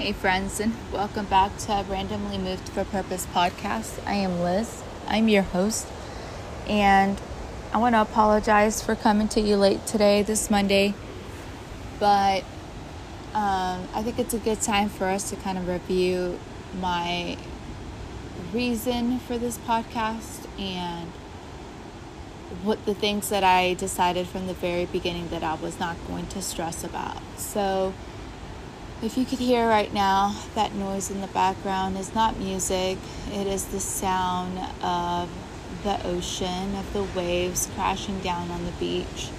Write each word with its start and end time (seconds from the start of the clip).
Hey, 0.00 0.12
friends, 0.12 0.60
and 0.60 0.74
welcome 0.90 1.26
back 1.26 1.58
to 1.58 1.84
Randomly 1.86 2.38
Moved 2.38 2.70
for 2.70 2.84
Purpose 2.84 3.26
podcast. 3.34 4.02
I 4.06 4.14
am 4.14 4.40
Liz, 4.40 4.82
I'm 5.06 5.28
your 5.28 5.42
host, 5.42 5.86
and 6.66 7.20
I 7.70 7.76
want 7.76 7.94
to 7.94 8.00
apologize 8.00 8.82
for 8.82 8.94
coming 8.96 9.28
to 9.28 9.42
you 9.42 9.56
late 9.56 9.84
today, 9.84 10.22
this 10.22 10.50
Monday, 10.50 10.94
but 11.98 12.44
um, 13.34 13.86
I 13.92 14.02
think 14.02 14.18
it's 14.18 14.32
a 14.32 14.38
good 14.38 14.62
time 14.62 14.88
for 14.88 15.04
us 15.04 15.28
to 15.28 15.36
kind 15.36 15.58
of 15.58 15.68
review 15.68 16.40
my 16.80 17.36
reason 18.54 19.18
for 19.18 19.36
this 19.36 19.58
podcast 19.58 20.48
and 20.58 21.10
what 22.62 22.86
the 22.86 22.94
things 22.94 23.28
that 23.28 23.44
I 23.44 23.74
decided 23.74 24.28
from 24.28 24.46
the 24.46 24.54
very 24.54 24.86
beginning 24.86 25.28
that 25.28 25.44
I 25.44 25.56
was 25.56 25.78
not 25.78 25.98
going 26.08 26.26
to 26.28 26.40
stress 26.40 26.84
about. 26.84 27.20
So, 27.36 27.92
if 29.02 29.16
you 29.16 29.24
could 29.24 29.38
hear 29.38 29.66
right 29.66 29.92
now, 29.94 30.36
that 30.54 30.74
noise 30.74 31.10
in 31.10 31.22
the 31.22 31.26
background 31.28 31.96
is 31.96 32.14
not 32.14 32.38
music, 32.38 32.98
it 33.32 33.46
is 33.46 33.64
the 33.66 33.80
sound 33.80 34.58
of 34.82 35.30
the 35.84 36.06
ocean, 36.06 36.74
of 36.74 36.92
the 36.92 37.02
waves 37.18 37.68
crashing 37.74 38.20
down 38.20 38.50
on 38.50 38.66
the 38.66 38.72
beach. 38.72 39.30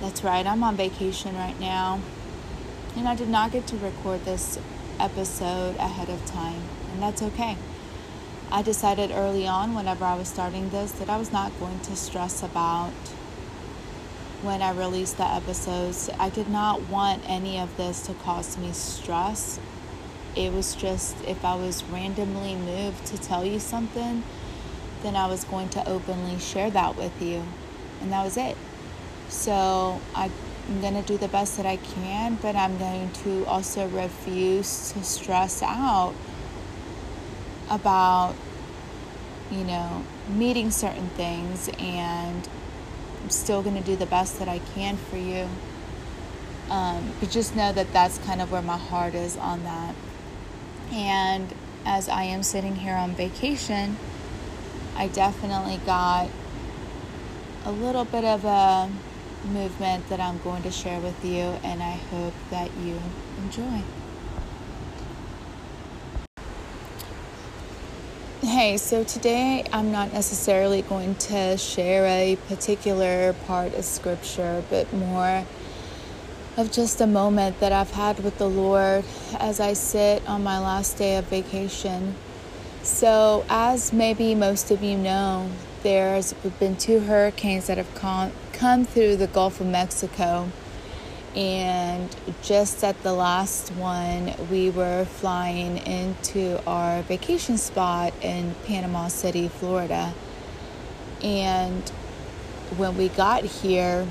That's 0.00 0.24
right, 0.24 0.46
I'm 0.46 0.64
on 0.64 0.76
vacation 0.76 1.36
right 1.36 1.58
now, 1.60 2.00
and 2.96 3.06
I 3.06 3.14
did 3.14 3.28
not 3.28 3.52
get 3.52 3.66
to 3.68 3.76
record 3.76 4.24
this 4.24 4.58
episode 4.98 5.76
ahead 5.76 6.08
of 6.08 6.24
time, 6.24 6.62
and 6.92 7.02
that's 7.02 7.20
okay. 7.22 7.58
I 8.50 8.62
decided 8.62 9.10
early 9.10 9.46
on, 9.46 9.74
whenever 9.74 10.06
I 10.06 10.14
was 10.14 10.28
starting 10.28 10.70
this, 10.70 10.92
that 10.92 11.10
I 11.10 11.18
was 11.18 11.32
not 11.32 11.58
going 11.60 11.80
to 11.80 11.96
stress 11.96 12.42
about 12.42 12.92
when 14.42 14.60
I 14.60 14.72
released 14.72 15.16
the 15.16 15.26
episodes. 15.26 16.10
I 16.18 16.28
did 16.28 16.48
not 16.48 16.88
want 16.88 17.22
any 17.26 17.58
of 17.58 17.76
this 17.76 18.06
to 18.06 18.14
cause 18.14 18.58
me 18.58 18.72
stress. 18.72 19.60
It 20.34 20.52
was 20.52 20.74
just 20.74 21.16
if 21.24 21.44
I 21.44 21.54
was 21.54 21.84
randomly 21.84 22.56
moved 22.56 23.06
to 23.06 23.18
tell 23.18 23.44
you 23.44 23.60
something, 23.60 24.24
then 25.02 25.16
I 25.16 25.26
was 25.26 25.44
going 25.44 25.68
to 25.70 25.88
openly 25.88 26.38
share 26.38 26.70
that 26.70 26.96
with 26.96 27.20
you. 27.22 27.44
And 28.00 28.12
that 28.12 28.24
was 28.24 28.36
it. 28.36 28.56
So 29.28 30.00
I'm 30.14 30.32
going 30.80 30.94
to 30.94 31.02
do 31.02 31.16
the 31.16 31.28
best 31.28 31.56
that 31.56 31.66
I 31.66 31.76
can, 31.76 32.36
but 32.42 32.56
I'm 32.56 32.78
going 32.78 33.10
to 33.24 33.46
also 33.46 33.88
refuse 33.88 34.92
to 34.92 35.04
stress 35.04 35.62
out 35.62 36.14
about, 37.70 38.34
you 39.50 39.64
know, 39.64 40.04
meeting 40.28 40.70
certain 40.70 41.08
things 41.10 41.70
and 41.78 42.48
I'm 43.22 43.30
still 43.30 43.62
going 43.62 43.76
to 43.76 43.82
do 43.82 43.96
the 43.96 44.06
best 44.06 44.38
that 44.38 44.48
I 44.48 44.58
can 44.74 44.96
for 44.96 45.16
you. 45.16 45.48
Um, 46.68 47.12
but 47.20 47.30
just 47.30 47.54
know 47.54 47.72
that 47.72 47.92
that's 47.92 48.18
kind 48.18 48.40
of 48.40 48.50
where 48.50 48.62
my 48.62 48.78
heart 48.78 49.14
is 49.14 49.36
on 49.36 49.62
that. 49.64 49.94
And 50.92 51.52
as 51.84 52.08
I 52.08 52.24
am 52.24 52.42
sitting 52.42 52.76
here 52.76 52.94
on 52.94 53.12
vacation, 53.12 53.96
I 54.96 55.08
definitely 55.08 55.80
got 55.84 56.28
a 57.64 57.72
little 57.72 58.04
bit 58.04 58.24
of 58.24 58.44
a 58.44 58.90
movement 59.46 60.08
that 60.08 60.20
I'm 60.20 60.38
going 60.38 60.62
to 60.62 60.70
share 60.70 61.00
with 61.00 61.24
you, 61.24 61.58
and 61.62 61.82
I 61.82 61.92
hope 61.92 62.34
that 62.50 62.70
you 62.76 63.00
enjoy. 63.38 63.82
Hey, 68.44 68.76
so 68.76 69.04
today 69.04 69.62
I'm 69.72 69.92
not 69.92 70.12
necessarily 70.12 70.82
going 70.82 71.14
to 71.14 71.56
share 71.56 72.06
a 72.06 72.36
particular 72.48 73.34
part 73.46 73.72
of 73.74 73.84
scripture, 73.84 74.64
but 74.68 74.92
more 74.92 75.46
of 76.56 76.72
just 76.72 77.00
a 77.00 77.06
moment 77.06 77.60
that 77.60 77.70
I've 77.70 77.92
had 77.92 78.24
with 78.24 78.38
the 78.38 78.48
Lord 78.48 79.04
as 79.38 79.60
I 79.60 79.74
sit 79.74 80.28
on 80.28 80.42
my 80.42 80.58
last 80.58 80.98
day 80.98 81.18
of 81.18 81.26
vacation. 81.26 82.16
So, 82.82 83.44
as 83.48 83.92
maybe 83.92 84.34
most 84.34 84.72
of 84.72 84.82
you 84.82 84.98
know, 84.98 85.48
there's 85.84 86.32
been 86.58 86.74
two 86.74 86.98
hurricanes 86.98 87.68
that 87.68 87.76
have 87.76 87.94
come, 87.94 88.32
come 88.52 88.84
through 88.84 89.18
the 89.18 89.28
Gulf 89.28 89.60
of 89.60 89.68
Mexico 89.68 90.50
and 91.34 92.14
just 92.42 92.84
at 92.84 93.02
the 93.02 93.12
last 93.12 93.70
one, 93.70 94.34
we 94.50 94.68
were 94.68 95.06
flying 95.06 95.78
into 95.78 96.62
our 96.66 97.02
vacation 97.02 97.56
spot 97.56 98.12
in 98.20 98.54
Panama 98.66 99.08
City, 99.08 99.48
Florida. 99.48 100.12
And 101.22 101.88
when 102.76 102.98
we 102.98 103.08
got 103.08 103.44
here, 103.44 104.06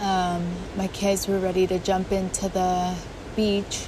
um, 0.00 0.54
my 0.76 0.88
kids 0.88 1.28
were 1.28 1.38
ready 1.38 1.66
to 1.66 1.78
jump 1.78 2.12
into 2.12 2.48
the 2.48 2.96
beach. 3.36 3.86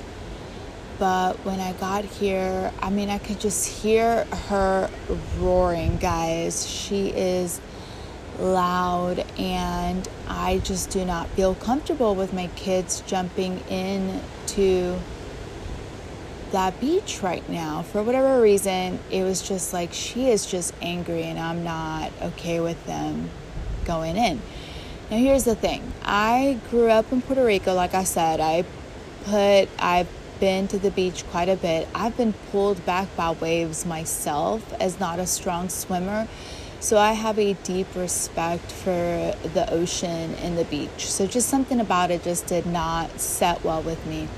But 0.98 1.36
when 1.44 1.60
I 1.60 1.72
got 1.74 2.04
here, 2.04 2.72
I 2.80 2.90
mean, 2.90 3.10
I 3.10 3.18
could 3.18 3.40
just 3.40 3.82
hear 3.82 4.24
her 4.48 4.90
roaring, 5.38 5.96
guys. 5.98 6.68
She 6.68 7.08
is 7.08 7.60
loud 8.38 9.24
and 9.38 10.08
I 10.28 10.58
just 10.58 10.90
do 10.90 11.04
not 11.04 11.28
feel 11.30 11.54
comfortable 11.54 12.14
with 12.14 12.32
my 12.32 12.48
kids 12.48 13.02
jumping 13.06 13.60
in 13.68 14.20
to 14.48 14.98
that 16.52 16.80
beach 16.80 17.22
right 17.22 17.48
now. 17.48 17.82
For 17.82 18.02
whatever 18.02 18.40
reason, 18.40 18.98
it 19.10 19.24
was 19.24 19.46
just 19.46 19.72
like 19.72 19.92
she 19.92 20.30
is 20.30 20.46
just 20.46 20.74
angry 20.80 21.24
and 21.24 21.38
I'm 21.38 21.64
not 21.64 22.12
okay 22.22 22.60
with 22.60 22.84
them 22.86 23.30
going 23.84 24.16
in. 24.16 24.40
Now 25.10 25.18
here's 25.18 25.44
the 25.44 25.54
thing. 25.54 25.92
I 26.02 26.58
grew 26.70 26.88
up 26.88 27.12
in 27.12 27.22
Puerto 27.22 27.44
Rico 27.44 27.74
like 27.74 27.94
I 27.94 28.04
said. 28.04 28.40
I 28.40 28.64
put 29.24 29.68
I've 29.78 30.08
been 30.40 30.68
to 30.68 30.78
the 30.78 30.90
beach 30.90 31.24
quite 31.30 31.48
a 31.48 31.56
bit. 31.56 31.88
I've 31.94 32.16
been 32.16 32.34
pulled 32.50 32.84
back 32.84 33.14
by 33.16 33.32
waves 33.32 33.86
myself 33.86 34.72
as 34.80 35.00
not 35.00 35.18
a 35.18 35.26
strong 35.26 35.68
swimmer. 35.68 36.28
So 36.78 36.98
I 36.98 37.12
have 37.12 37.38
a 37.38 37.54
deep 37.54 37.94
respect 37.96 38.70
for 38.70 38.90
the 38.90 39.66
ocean 39.70 40.34
and 40.34 40.58
the 40.58 40.64
beach. 40.64 41.10
So 41.10 41.26
just 41.26 41.48
something 41.48 41.80
about 41.80 42.10
it 42.10 42.22
just 42.22 42.46
did 42.46 42.66
not 42.66 43.18
set 43.18 43.64
well 43.64 43.82
with 43.82 44.04
me. 44.06 44.28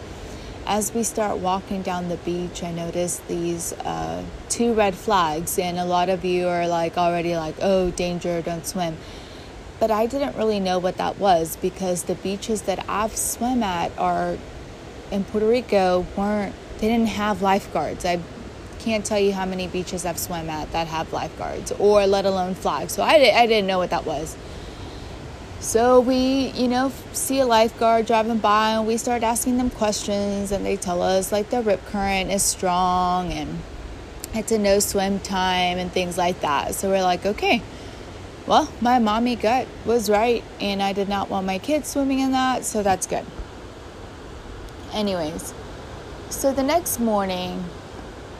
As 0.65 0.95
we 0.95 1.03
start 1.03 1.39
walking 1.39 1.83
down 1.83 2.09
the 2.09 2.17
beach, 2.19 2.63
I 2.63 2.71
notice 2.71 3.21
these 3.27 3.73
uh, 3.73 4.23
two 4.49 4.75
red 4.75 4.95
flags, 4.95 5.59
and 5.59 5.79
a 5.79 5.85
lot 5.85 6.09
of 6.09 6.25
you 6.25 6.47
are 6.47 6.69
like 6.69 6.97
already 6.97 7.37
like, 7.37 7.57
oh, 7.61 7.91
danger, 7.91 8.41
don't 8.43 8.67
swim. 8.67 8.97
But 9.81 9.91
I 9.91 10.07
didn't 10.07 10.37
really 10.37 10.61
know 10.61 10.79
what 10.79 10.97
that 10.99 11.19
was 11.19 11.57
because 11.57 12.05
the 12.05 12.17
beaches 12.17 12.63
that 12.63 12.85
I've 12.89 13.17
swum 13.17 13.63
at 13.63 13.97
are 13.99 14.37
in 15.11 15.25
Puerto 15.25 15.49
Rico 15.49 16.07
weren't, 16.17 16.55
they 16.79 16.89
didn't 16.89 17.09
have 17.09 17.43
lifeguards. 17.43 18.05
I 18.05 18.21
can't 18.79 19.05
tell 19.05 19.19
you 19.19 19.33
how 19.33 19.45
many 19.45 19.67
beaches 19.67 20.07
I've 20.07 20.19
swum 20.19 20.49
at 20.49 20.73
that 20.73 20.87
have 20.87 21.13
lifeguards 21.13 21.73
or 21.73 22.07
let 22.07 22.25
alone 22.25 22.55
flags. 22.55 22.95
So 22.95 23.03
I, 23.03 23.33
I 23.35 23.47
didn't 23.47 23.67
know 23.67 23.79
what 23.79 23.91
that 23.91 24.07
was. 24.07 24.37
So 25.61 26.01
we, 26.01 26.51
you 26.51 26.69
know, 26.69 26.93
see 27.13 27.41
a 27.41 27.47
lifeguard 27.47 28.07
driving 28.07 28.39
by 28.39 28.71
and 28.71 28.87
we 28.87 28.97
start 28.97 29.23
asking 29.23 29.59
them 29.59 29.71
questions 29.71 30.53
and 30.53 30.65
they 30.65 30.77
tell 30.77 31.03
us 31.03 31.33
like 31.33 31.51
the 31.51 31.63
rip 31.63 31.85
current 31.87 32.31
is 32.31 32.45
strong 32.45 33.33
and 33.33 33.59
it's 34.35 34.53
a 34.53 34.59
no 34.59 34.79
swim 34.79 35.19
time 35.19 35.79
and 35.79 35.91
things 35.91 36.17
like 36.17 36.41
that. 36.41 36.75
So 36.75 36.89
we're 36.89 37.03
like, 37.03 37.27
okay, 37.27 37.63
well, 38.47 38.71
my 38.81 38.99
mommy 39.01 39.35
gut 39.35 39.67
was 39.85 40.09
right 40.09 40.45
and 40.61 40.83
I 40.83 40.93
did 40.93 41.09
not 41.09 41.29
want 41.29 41.45
my 41.45 41.59
kids 41.59 41.89
swimming 41.89 42.21
in 42.21 42.33
that, 42.33 42.65
so 42.65 42.83
that's 42.83 43.07
good. 43.07 43.27
Anyways, 44.93 45.53
so 46.31 46.53
the 46.53 46.63
next 46.63 47.01
morning, 47.01 47.65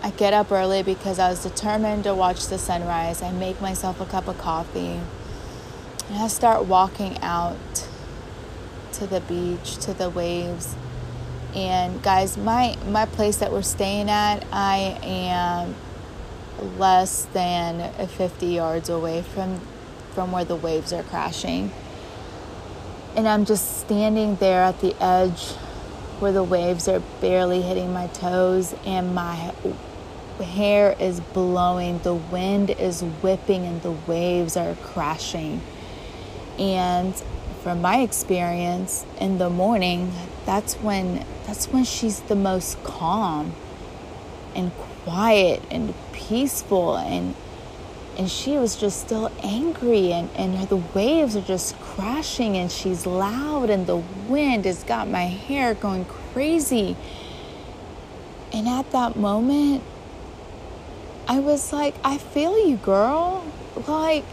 I 0.03 0.11
get 0.11 0.33
up 0.33 0.53
early 0.53 0.83
because 0.83 1.19
I 1.19 1.29
was 1.29 1.43
determined 1.43 2.05
to 2.05 2.15
watch 2.15 2.47
the 2.47 2.59
sunrise. 2.59 3.23
I 3.23 3.33
make 3.33 3.61
myself 3.61 4.01
a 4.01 4.07
cup 4.07 4.29
of 4.29 4.39
coffee 4.39 5.01
and 6.09 6.19
I 6.19 6.29
start 6.29 6.65
walking 6.65 7.19
out 7.21 7.87
to 8.93 9.07
the 9.07 9.21
beach, 9.21 9.77
to 9.79 9.93
the 9.93 10.09
waves. 10.09 10.75
And 11.55 12.03
guys, 12.03 12.37
my 12.37 12.77
my 12.87 13.07
place 13.07 13.37
that 13.39 13.53
we're 13.53 13.63
staying 13.63 14.09
at, 14.11 14.47
I 14.53 14.99
am 15.03 15.75
less 16.79 17.25
than 17.27 17.93
50 18.07 18.47
yards 18.47 18.89
away 18.89 19.23
from 19.23 19.61
from 20.13 20.33
where 20.33 20.45
the 20.45 20.57
waves 20.57 20.93
are 20.93 21.03
crashing. 21.03 21.73
And 23.17 23.27
I'm 23.27 23.45
just 23.45 23.81
standing 23.81 24.37
there 24.37 24.63
at 24.63 24.81
the 24.81 24.95
edge 25.03 25.55
where 26.21 26.33
the 26.33 26.43
waves 26.43 26.89
are 26.89 27.01
barely 27.21 27.63
hitting 27.63 27.93
my 27.93 28.07
toes 28.09 28.75
and 28.85 29.15
my 29.15 29.53
hair 30.43 30.95
is 30.99 31.21
blowing, 31.21 31.99
the 32.01 32.15
wind 32.15 32.71
is 32.71 33.03
whipping, 33.03 33.65
and 33.65 33.83
the 33.83 33.93
waves 33.93 34.57
are 34.57 34.75
crashing. 34.77 35.61
And 36.59 37.15
from 37.63 37.81
my 37.81 38.01
experience 38.01 39.05
in 39.21 39.39
the 39.39 39.51
morning, 39.51 40.13
that's 40.47 40.75
when 40.75 41.25
that's 41.47 41.67
when 41.67 41.85
she's 41.85 42.21
the 42.21 42.37
most 42.37 42.83
calm 42.85 43.55
and 44.55 44.73
quiet 45.05 45.63
and 45.71 45.95
peaceful 46.13 46.97
and 46.97 47.35
and 48.19 48.29
she 48.29 48.59
was 48.59 48.75
just 48.75 49.01
still 49.01 49.31
angry 49.45 50.13
and, 50.13 50.29
and 50.35 50.69
the 50.69 50.77
waves 50.77 51.37
are 51.37 51.41
just 51.41 51.79
crashing 51.79 52.57
and 52.57 52.71
she's 52.71 53.07
loud 53.07 53.71
and 53.71 53.87
the 53.87 53.97
wind 53.97 54.65
has 54.65 54.83
got 54.83 55.09
my 55.09 55.27
hair 55.27 55.73
going 55.75 56.05
crazy. 56.05 56.97
And 58.53 58.67
at 58.67 58.91
that 58.91 59.15
moment 59.15 59.85
i 61.29 61.39
was 61.39 61.73
like 61.73 61.95
i 62.03 62.19
feel 62.19 62.67
you 62.67 62.77
girl. 62.79 63.45
Like 63.87 64.25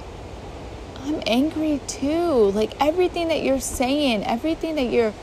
i'm 1.03 1.21
angry 1.27 1.79
too. 1.85 2.51
Like 2.51 2.73
everything 2.81 3.27
that 3.27 3.43
you're 3.43 3.59
saying 3.59 4.23
everything 4.23 4.75
that 4.75 4.89
you're 4.89 5.13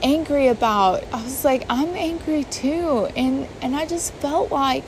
angry 0.00 0.48
about 0.48 1.02
i 1.12 1.22
was 1.24 1.44
like 1.44 1.64
i'm 1.68 1.96
angry 1.96 2.44
too. 2.44 3.08
And 3.16 3.48
and 3.60 3.74
i 3.74 3.84
just 3.84 4.12
felt 4.14 4.52
like 4.52 4.84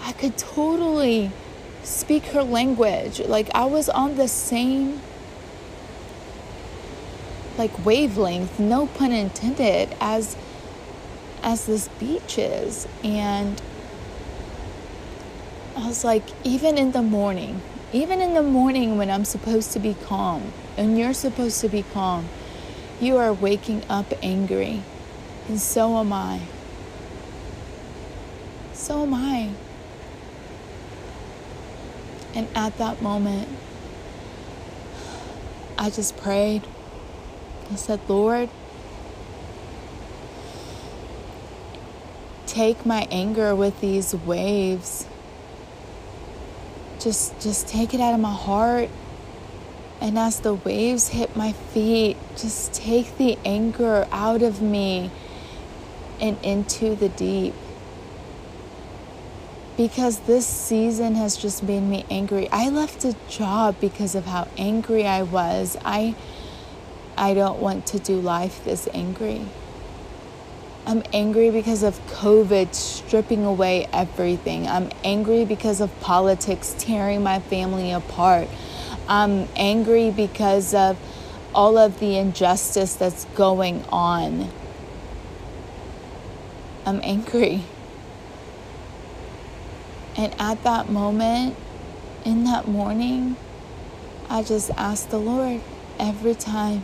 I 0.00 0.12
could 0.12 0.38
totally 0.38 1.30
speak 1.82 2.26
her 2.26 2.42
language. 2.42 3.20
Like 3.20 3.50
I 3.54 3.64
was 3.64 3.88
on 3.88 4.16
the 4.16 4.28
same 4.28 5.00
like 7.58 7.84
wavelength, 7.84 8.60
no 8.60 8.86
pun 8.86 9.12
intended, 9.12 9.94
as 10.00 10.36
as 11.42 11.66
this 11.66 11.88
beach 12.00 12.38
is. 12.38 12.86
And 13.02 13.60
I 15.76 15.86
was 15.86 16.04
like, 16.04 16.24
even 16.44 16.78
in 16.78 16.92
the 16.92 17.02
morning, 17.02 17.60
even 17.92 18.20
in 18.20 18.34
the 18.34 18.42
morning 18.42 18.96
when 18.96 19.10
I'm 19.10 19.24
supposed 19.24 19.72
to 19.72 19.78
be 19.78 19.94
calm 19.94 20.52
and 20.76 20.98
you're 20.98 21.14
supposed 21.14 21.60
to 21.62 21.68
be 21.68 21.84
calm, 21.92 22.28
you 23.00 23.16
are 23.16 23.32
waking 23.32 23.82
up 23.88 24.12
angry. 24.22 24.82
And 25.48 25.60
so 25.60 25.98
am 25.98 26.12
I. 26.12 26.40
So 28.72 29.02
am 29.02 29.14
I. 29.14 29.50
And 32.34 32.48
at 32.54 32.76
that 32.78 33.00
moment, 33.02 33.48
I 35.78 35.90
just 35.90 36.16
prayed. 36.16 36.66
I 37.70 37.76
said, 37.76 38.00
Lord, 38.08 38.48
take 42.46 42.84
my 42.84 43.06
anger 43.10 43.54
with 43.54 43.80
these 43.80 44.14
waves. 44.14 45.06
Just 46.98 47.40
just 47.40 47.68
take 47.68 47.94
it 47.94 48.00
out 48.00 48.14
of 48.14 48.20
my 48.20 48.34
heart. 48.34 48.90
And 50.00 50.18
as 50.18 50.40
the 50.40 50.54
waves 50.54 51.08
hit 51.08 51.36
my 51.36 51.52
feet, 51.52 52.16
just 52.36 52.72
take 52.72 53.16
the 53.18 53.38
anger 53.44 54.06
out 54.12 54.42
of 54.42 54.62
me 54.62 55.10
and 56.20 56.36
into 56.42 56.94
the 56.94 57.08
deep 57.08 57.54
because 59.78 60.18
this 60.20 60.44
season 60.44 61.14
has 61.14 61.36
just 61.36 61.62
made 61.62 61.82
me 61.82 62.04
angry. 62.10 62.48
I 62.50 62.68
left 62.68 63.04
a 63.04 63.14
job 63.28 63.76
because 63.80 64.16
of 64.16 64.26
how 64.26 64.48
angry 64.58 65.06
I 65.06 65.22
was. 65.22 65.78
I 65.84 66.16
I 67.16 67.32
don't 67.32 67.60
want 67.60 67.86
to 67.86 68.00
do 68.00 68.20
life 68.20 68.64
this 68.64 68.88
angry. 68.92 69.42
I'm 70.84 71.04
angry 71.12 71.50
because 71.50 71.84
of 71.84 71.94
COVID 72.08 72.74
stripping 72.74 73.44
away 73.44 73.88
everything. 73.92 74.66
I'm 74.66 74.90
angry 75.04 75.44
because 75.44 75.80
of 75.80 76.00
politics 76.00 76.74
tearing 76.78 77.22
my 77.22 77.38
family 77.38 77.92
apart. 77.92 78.48
I'm 79.08 79.48
angry 79.54 80.10
because 80.10 80.74
of 80.74 80.98
all 81.54 81.78
of 81.78 82.00
the 82.00 82.16
injustice 82.16 82.94
that's 82.94 83.26
going 83.36 83.84
on. 83.92 84.50
I'm 86.84 87.00
angry. 87.04 87.62
And 90.18 90.34
at 90.40 90.64
that 90.64 90.90
moment, 90.90 91.54
in 92.24 92.42
that 92.42 92.66
morning, 92.66 93.36
I 94.28 94.42
just 94.42 94.72
asked 94.76 95.10
the 95.10 95.18
Lord 95.18 95.60
every 95.96 96.34
time 96.34 96.82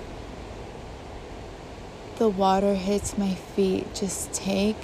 the 2.19 2.29
water 2.29 2.75
hits 2.75 3.19
my 3.19 3.35
feet, 3.35 3.93
just 3.93 4.33
take 4.33 4.77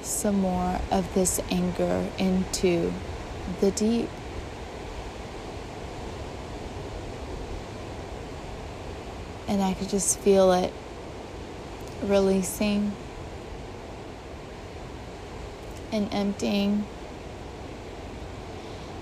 some 0.00 0.40
more 0.40 0.80
of 0.90 1.12
this 1.12 1.38
anger 1.50 2.08
into 2.18 2.94
the 3.60 3.70
deep. 3.72 4.08
And 9.46 9.62
I 9.62 9.74
could 9.74 9.90
just 9.90 10.18
feel 10.20 10.50
it 10.52 10.72
releasing 12.02 12.92
and 15.92 16.08
emptying. 16.12 16.86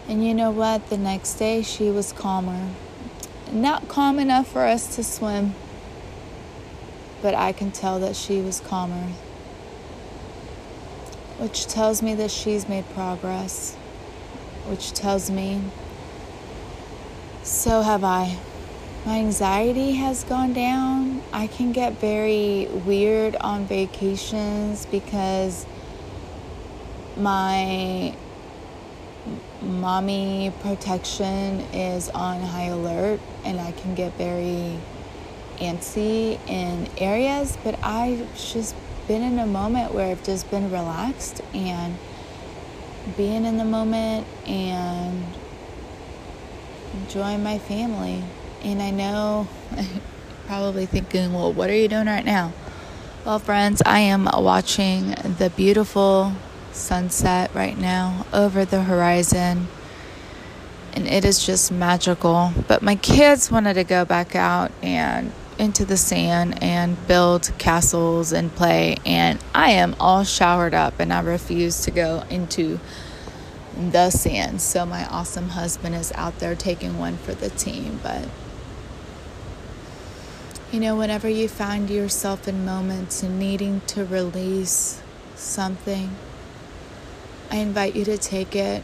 And 0.08 0.24
you 0.24 0.34
know 0.34 0.50
what? 0.50 0.88
The 0.88 0.98
next 0.98 1.34
day 1.34 1.62
she 1.62 1.90
was 1.90 2.12
calmer. 2.12 2.70
Not 3.50 3.88
calm 3.88 4.18
enough 4.18 4.48
for 4.48 4.64
us 4.64 4.94
to 4.96 5.04
swim, 5.04 5.54
but 7.22 7.34
I 7.34 7.52
can 7.52 7.70
tell 7.70 7.98
that 8.00 8.16
she 8.16 8.40
was 8.40 8.60
calmer. 8.60 9.12
Which 11.38 11.66
tells 11.66 12.02
me 12.02 12.14
that 12.14 12.30
she's 12.30 12.68
made 12.68 12.88
progress. 12.90 13.74
Which 14.66 14.92
tells 14.92 15.30
me 15.30 15.62
so 17.46 17.82
have 17.82 18.02
I. 18.02 18.36
My 19.04 19.18
anxiety 19.18 19.92
has 19.92 20.24
gone 20.24 20.52
down. 20.52 21.22
I 21.32 21.46
can 21.46 21.70
get 21.70 21.92
very 22.00 22.66
weird 22.66 23.36
on 23.36 23.66
vacations 23.66 24.84
because 24.86 25.64
my 27.16 28.16
mommy 29.66 30.52
protection 30.60 31.60
is 31.72 32.08
on 32.10 32.40
high 32.40 32.66
alert 32.66 33.20
and 33.44 33.60
I 33.60 33.72
can 33.72 33.94
get 33.94 34.12
very 34.14 34.78
antsy 35.58 36.38
in 36.48 36.88
areas, 36.98 37.56
but 37.64 37.78
I've 37.82 38.34
just 38.36 38.74
been 39.08 39.22
in 39.22 39.38
a 39.38 39.46
moment 39.46 39.94
where 39.94 40.10
I've 40.10 40.24
just 40.24 40.50
been 40.50 40.70
relaxed 40.70 41.40
and 41.54 41.96
being 43.16 43.44
in 43.44 43.56
the 43.56 43.64
moment 43.64 44.26
and 44.46 45.24
enjoying 46.94 47.42
my 47.42 47.58
family. 47.58 48.22
And 48.62 48.82
I 48.82 48.90
know 48.90 49.48
probably 50.46 50.86
thinking, 50.86 51.32
well, 51.32 51.52
what 51.52 51.70
are 51.70 51.76
you 51.76 51.88
doing 51.88 52.06
right 52.06 52.24
now? 52.24 52.52
Well, 53.24 53.38
friends, 53.38 53.82
I 53.84 54.00
am 54.00 54.28
watching 54.32 55.10
the 55.38 55.52
beautiful 55.56 56.32
sunset 56.76 57.50
right 57.54 57.76
now 57.76 58.26
over 58.32 58.64
the 58.64 58.82
horizon. 58.82 59.68
And 60.92 61.06
it 61.06 61.24
is 61.24 61.44
just 61.44 61.72
magical. 61.72 62.52
But 62.68 62.82
my 62.82 62.96
kids 62.96 63.50
wanted 63.50 63.74
to 63.74 63.84
go 63.84 64.04
back 64.04 64.34
out 64.34 64.72
and 64.82 65.32
into 65.58 65.84
the 65.84 65.96
sand 65.96 66.62
and 66.62 67.06
build 67.06 67.50
castles 67.58 68.32
and 68.32 68.54
play. 68.54 68.96
And 69.04 69.38
I 69.54 69.72
am 69.72 69.96
all 69.98 70.24
showered 70.24 70.74
up 70.74 71.00
and 71.00 71.12
I 71.12 71.20
refuse 71.20 71.82
to 71.82 71.90
go 71.90 72.24
into 72.30 72.78
the 73.76 74.10
sand. 74.10 74.60
So 74.60 74.86
my 74.86 75.06
awesome 75.06 75.50
husband 75.50 75.94
is 75.94 76.12
out 76.12 76.38
there 76.38 76.54
taking 76.54 76.98
one 76.98 77.16
for 77.18 77.34
the 77.34 77.50
team. 77.50 78.00
But 78.02 78.28
you 80.72 80.80
know, 80.80 80.96
whenever 80.96 81.28
you 81.28 81.48
find 81.48 81.88
yourself 81.88 82.48
in 82.48 82.64
moments 82.64 83.22
and 83.22 83.38
needing 83.38 83.82
to 83.88 84.04
release 84.04 85.00
something, 85.36 86.10
I 87.50 87.56
invite 87.56 87.94
you 87.94 88.04
to 88.04 88.18
take 88.18 88.56
it. 88.56 88.82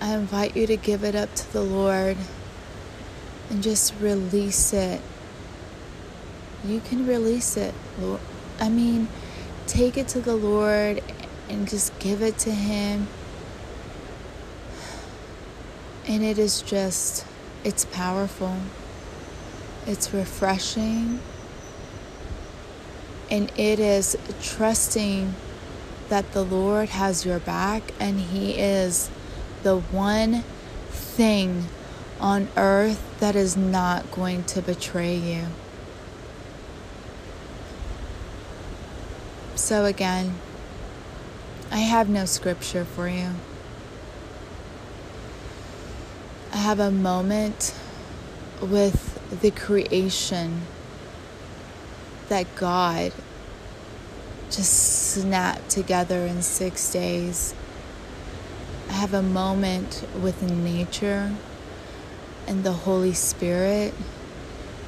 I 0.00 0.14
invite 0.14 0.56
you 0.56 0.66
to 0.66 0.76
give 0.76 1.04
it 1.04 1.14
up 1.14 1.34
to 1.34 1.52
the 1.52 1.62
Lord 1.62 2.16
and 3.50 3.62
just 3.62 3.94
release 4.00 4.72
it. 4.72 5.00
You 6.64 6.80
can 6.80 7.06
release 7.06 7.56
it, 7.56 7.74
Lord. 7.98 8.20
I 8.60 8.68
mean, 8.68 9.08
take 9.66 9.96
it 9.96 10.08
to 10.08 10.20
the 10.20 10.34
Lord 10.34 11.02
and 11.48 11.68
just 11.68 11.96
give 11.98 12.22
it 12.22 12.38
to 12.38 12.50
Him. 12.50 13.08
And 16.06 16.24
it 16.24 16.38
is 16.38 16.62
just, 16.62 17.24
it's 17.64 17.84
powerful, 17.84 18.56
it's 19.86 20.12
refreshing, 20.12 21.20
and 23.30 23.52
it 23.56 23.78
is 23.78 24.16
trusting 24.40 25.34
that 26.08 26.32
the 26.32 26.44
Lord 26.44 26.90
has 26.90 27.24
your 27.24 27.38
back 27.38 27.82
and 28.00 28.20
He 28.20 28.58
is 28.58 29.10
the 29.62 29.78
one 29.78 30.42
thing 30.90 31.66
on 32.20 32.48
earth 32.56 33.02
that 33.20 33.36
is 33.36 33.56
not 33.56 34.10
going 34.10 34.44
to 34.44 34.62
betray 34.62 35.16
you. 35.16 35.46
So, 39.54 39.84
again, 39.84 40.34
I 41.70 41.78
have 41.78 42.08
no 42.08 42.24
scripture 42.24 42.84
for 42.84 43.08
you. 43.08 43.30
I 46.52 46.56
have 46.56 46.80
a 46.80 46.90
moment 46.90 47.74
with 48.60 49.18
the 49.42 49.50
creation 49.50 50.62
that 52.28 52.46
God 52.56 53.12
just 54.50 55.12
snapped 55.12 55.68
together 55.70 56.26
in 56.26 56.42
six 56.42 56.90
days. 56.92 57.54
have 58.88 59.12
a 59.12 59.22
moment 59.22 60.04
with 60.20 60.42
nature 60.42 61.32
and 62.46 62.64
the 62.64 62.72
Holy 62.72 63.12
Spirit 63.12 63.92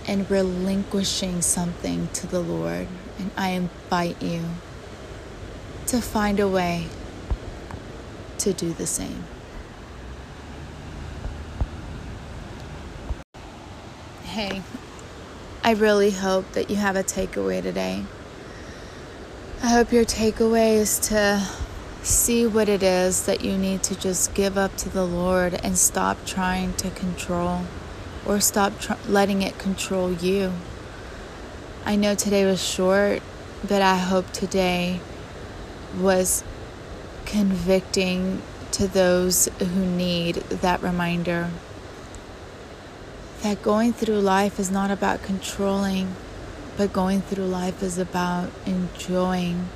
and 0.07 0.29
relinquishing 0.31 1.43
something 1.43 2.09
to 2.14 2.26
the 2.26 2.40
Lord. 2.40 2.88
And 3.19 3.31
I 3.37 3.50
invite 3.50 4.21
you 4.23 4.43
to 5.87 6.00
find 6.00 6.40
a 6.40 6.49
way 6.49 6.87
to 8.38 8.52
do 8.55 8.73
the 8.73 8.87
same. 8.87 9.25
Hey, 14.25 14.62
I 15.62 15.73
really 15.73 16.12
hope 16.12 16.52
that 16.52 16.71
you 16.71 16.76
have 16.76 16.97
a 16.97 17.02
takeaway 17.02 17.62
today. 17.62 18.05
I 19.62 19.69
hope 19.69 19.93
your 19.93 20.07
takeaway 20.07 20.76
is 20.76 20.99
to 21.11 21.47
see 22.02 22.47
what 22.47 22.71
it 22.71 22.83
is 22.83 23.26
that 23.26 23.45
you 23.45 23.59
need 23.59 23.83
to 23.83 23.95
just 23.95 24.33
give 24.33 24.57
up 24.57 24.75
to 24.79 24.88
the 24.88 25.05
Lord 25.05 25.52
and 25.62 25.76
stop 25.76 26.17
trying 26.25 26.73
to 26.76 26.88
control 26.88 27.67
or 28.26 28.40
stop 28.40 28.81
tr- 28.81 28.95
letting 29.07 29.43
it 29.43 29.59
control 29.59 30.14
you. 30.14 30.55
I 31.85 31.95
know 31.97 32.14
today 32.14 32.47
was 32.47 32.64
short, 32.64 33.21
but 33.69 33.83
I 33.83 33.99
hope 33.99 34.33
today 34.33 35.00
was 35.99 36.43
convicting 37.26 38.40
to 38.73 38.88
those 38.88 39.50
who 39.59 39.85
need 39.85 40.37
that 40.37 40.83
reminder 40.83 41.50
that 43.43 43.61
going 43.61 43.93
through 43.93 44.21
life 44.21 44.59
is 44.59 44.71
not 44.71 44.90
about 44.90 45.23
controlling, 45.23 46.17
but 46.81 46.95
going 46.95 47.21
through 47.21 47.45
life 47.45 47.83
is 47.83 47.99
about 47.99 48.51
enjoying 48.65 49.69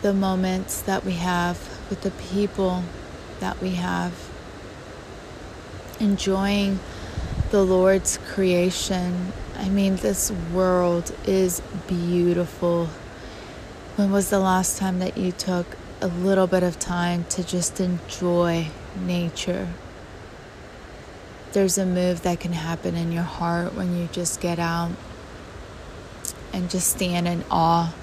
the 0.00 0.14
moments 0.14 0.80
that 0.82 1.04
we 1.04 1.14
have 1.14 1.58
with 1.90 2.02
the 2.02 2.10
people 2.32 2.84
that 3.40 3.60
we 3.60 3.70
have, 3.70 4.12
enjoying 5.98 6.78
the 7.50 7.60
Lord's 7.64 8.16
creation. 8.18 9.32
I 9.56 9.68
mean, 9.70 9.96
this 9.96 10.30
world 10.52 11.12
is 11.26 11.62
beautiful. 11.88 12.86
When 13.96 14.12
was 14.12 14.30
the 14.30 14.38
last 14.38 14.78
time 14.78 15.00
that 15.00 15.18
you 15.18 15.32
took 15.32 15.66
a 16.00 16.06
little 16.06 16.46
bit 16.46 16.62
of 16.62 16.78
time 16.78 17.24
to 17.30 17.42
just 17.42 17.80
enjoy 17.80 18.68
nature? 19.04 19.66
There's 21.50 21.76
a 21.76 21.84
move 21.84 22.22
that 22.22 22.38
can 22.38 22.52
happen 22.52 22.94
in 22.94 23.10
your 23.10 23.24
heart 23.24 23.74
when 23.74 23.96
you 23.96 24.08
just 24.12 24.40
get 24.40 24.60
out 24.60 24.92
and 26.52 26.70
just 26.70 26.88
stand 26.88 27.28
in 27.28 27.44
awe 27.50 27.94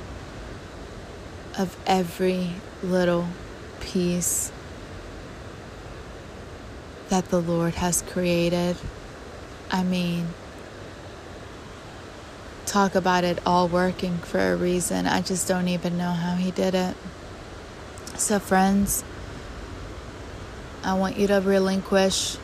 of 1.57 1.75
every 1.85 2.51
little 2.83 3.27
piece 3.79 4.51
that 7.09 7.29
the 7.29 7.41
Lord 7.41 7.75
has 7.75 8.01
created. 8.01 8.77
I 9.71 9.83
mean, 9.83 10.27
talk 12.65 12.95
about 12.95 13.23
it 13.23 13.39
all 13.45 13.67
working 13.67 14.17
for 14.17 14.51
a 14.51 14.55
reason. 14.55 15.07
I 15.07 15.21
just 15.21 15.47
don't 15.47 15.67
even 15.67 15.97
know 15.97 16.11
how 16.11 16.35
He 16.35 16.51
did 16.51 16.75
it. 16.75 16.95
So, 18.15 18.39
friends, 18.39 19.03
I 20.83 20.93
want 20.93 21.17
you 21.17 21.27
to 21.27 21.41
relinquish 21.41 22.35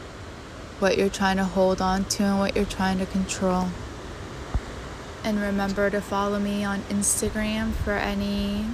what 0.79 0.97
you're 0.97 1.09
trying 1.09 1.37
to 1.37 1.43
hold 1.43 1.81
on 1.81 2.05
to 2.05 2.23
and 2.23 2.39
what 2.39 2.55
you're 2.55 2.65
trying 2.65 2.99
to 2.99 3.05
control. 3.05 3.67
And 5.23 5.39
remember 5.39 5.89
to 5.89 6.01
follow 6.01 6.37
me 6.37 6.65
on 6.65 6.81
Instagram 6.83 7.71
for 7.71 7.93
any 7.93 8.65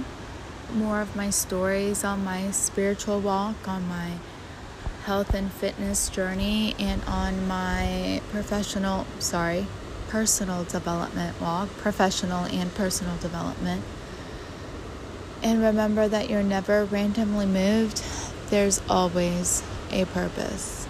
more 0.74 1.00
of 1.00 1.14
my 1.14 1.30
stories 1.30 2.04
on 2.04 2.24
my 2.24 2.50
spiritual 2.50 3.20
walk, 3.20 3.68
on 3.68 3.88
my 3.88 4.12
health 5.04 5.32
and 5.34 5.52
fitness 5.52 6.08
journey, 6.08 6.74
and 6.78 7.02
on 7.04 7.46
my 7.46 8.20
professional, 8.30 9.06
sorry, 9.18 9.66
personal 10.08 10.64
development 10.64 11.40
walk, 11.40 11.68
professional 11.78 12.44
and 12.46 12.74
personal 12.74 13.16
development. 13.18 13.84
And 15.42 15.62
remember 15.62 16.08
that 16.08 16.28
you're 16.28 16.42
never 16.42 16.84
randomly 16.84 17.46
moved, 17.46 18.02
there's 18.50 18.82
always 18.88 19.62
a 19.90 20.04
purpose. 20.06 20.86